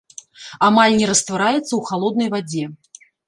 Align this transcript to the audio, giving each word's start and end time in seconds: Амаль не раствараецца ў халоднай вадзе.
Амаль 0.67 0.95
не 1.01 1.09
раствараецца 1.11 1.63
ў 1.75 1.81
халоднай 1.91 2.29
вадзе. 2.35 2.63